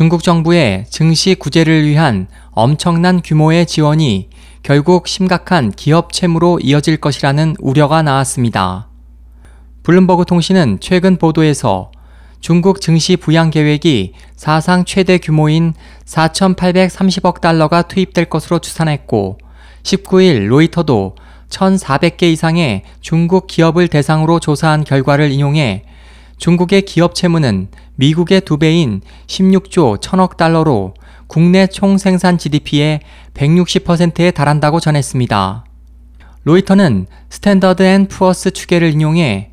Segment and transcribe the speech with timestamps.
[0.00, 4.30] 중국 정부의 증시 구제를 위한 엄청난 규모의 지원이
[4.62, 8.88] 결국 심각한 기업 채무로 이어질 것이라는 우려가 나왔습니다.
[9.82, 11.92] 블룸버그 통신은 최근 보도에서
[12.40, 15.74] 중국 증시 부양 계획이 사상 최대 규모인
[16.06, 19.36] 4,830억 달러가 투입될 것으로 추산했고
[19.82, 21.14] 19일 로이터도
[21.50, 25.84] 1,400개 이상의 중국 기업을 대상으로 조사한 결과를 인용해
[26.40, 30.94] 중국의 기업 채무는 미국의 두 배인 16조 1천억 달러로
[31.26, 33.00] 국내 총 생산 GDP의
[33.34, 35.66] 160%에 달한다고 전했습니다.
[36.44, 39.52] 로이터는 스탠더드 앤 푸어스 추계를 인용해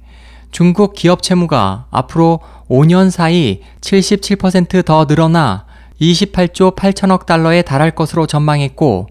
[0.52, 2.40] 중국 기업 채무가 앞으로
[2.70, 5.66] 5년 사이 77%더 늘어나
[6.00, 9.08] 28조 8천억 달러에 달할 것으로 전망했고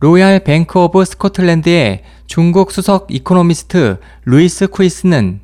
[0.00, 5.40] 로얄 뱅크 오브 스코틀랜드의 중국 수석 이코노미스트 루이스 쿠이스는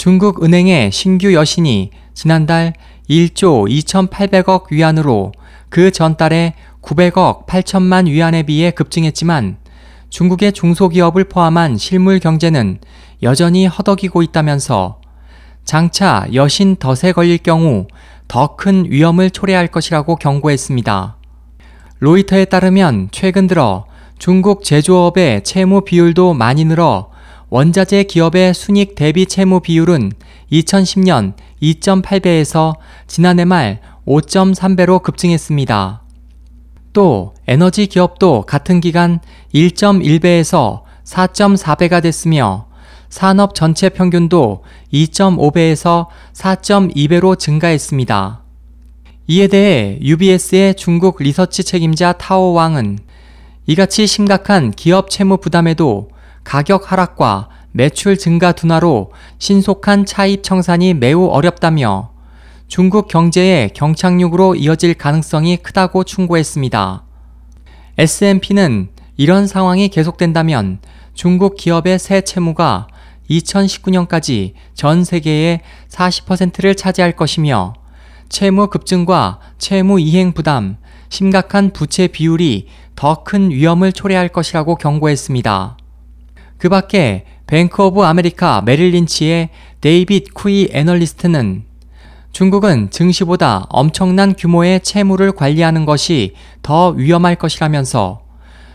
[0.00, 2.72] 중국 은행의 신규 여신이 지난달
[3.10, 5.32] 1조 2,800억 위안으로
[5.68, 9.58] 그 전달에 900억 8천만 위안에 비해 급증했지만
[10.08, 12.78] 중국의 중소기업을 포함한 실물 경제는
[13.22, 15.02] 여전히 허덕이고 있다면서
[15.66, 17.86] 장차 여신 덫에 걸릴 경우
[18.26, 21.18] 더 큰 위험을 초래할 것이라고 경고했습니다.
[21.98, 23.84] 로이터에 따르면 최근 들어
[24.18, 27.09] 중국 제조업의 채무 비율도 많이 늘어
[27.52, 30.12] 원자재 기업의 순익 대비 채무 비율은
[30.52, 32.76] 2010년 2.8배에서
[33.08, 36.02] 지난해 말 5.3배로 급증했습니다.
[36.92, 39.18] 또 에너지 기업도 같은 기간
[39.52, 42.66] 1.1배에서 4.4배가 됐으며
[43.08, 48.44] 산업 전체 평균도 2.5배에서 4.2배로 증가했습니다.
[49.26, 53.00] 이에 대해 UBS의 중국 리서치 책임자 타오 왕은
[53.66, 56.09] 이같이 심각한 기업 채무 부담에도
[56.44, 62.10] 가격 하락과 매출 증가 둔화로 신속한 차입 청산이 매우 어렵다며
[62.66, 67.04] 중국 경제의 경착륙으로 이어질 가능성이 크다고 충고했습니다.
[67.98, 70.78] S&P는 이런 상황이 계속된다면
[71.14, 72.86] 중국 기업의 새 채무가
[73.28, 77.74] 2019년까지 전 세계의 40%를 차지할 것이며
[78.28, 80.76] 채무 급증과 채무 이행 부담,
[81.08, 85.76] 심각한 부채 비율이 더 큰 위험을 초래할 것이라고 경고했습니다.
[86.60, 89.48] 그 밖에 뱅크 오브 아메리카 메릴린치의
[89.80, 91.64] 데이빗 쿠이 애널리스트는
[92.32, 98.20] 중국은 증시보다 엄청난 규모의 채무를 관리하는 것이 더 위험할 것이라면서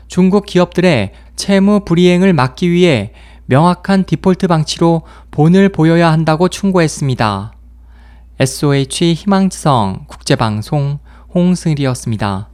[0.07, 3.13] 중국 기업들의 채무 불이행을 막기 위해
[3.45, 7.53] 명확한 디폴트 방치로 본을 보여야 한다고 충고했습니다.
[8.39, 10.97] SOH 희망지성 국제방송
[11.35, 12.49] 홍승일이었습니다.